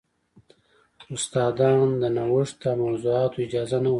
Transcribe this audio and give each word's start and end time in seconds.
استادان 1.15 1.87
د 2.01 2.03
نوښت 2.17 2.59
او 2.69 2.75
موضوعاتو 2.85 3.37
اجازه 3.45 3.77
نه 3.83 3.87
ورکوي. 3.87 3.89